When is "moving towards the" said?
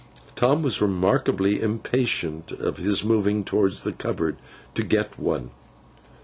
3.05-3.93